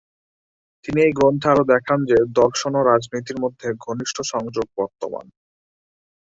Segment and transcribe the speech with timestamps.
[0.85, 5.25] তিনি এই গ্রন্থে আরো দেখান যে দর্শন ও রাজনীতির মধ্যে ঘনিষ্ঠ সংযোগ বর্তমান।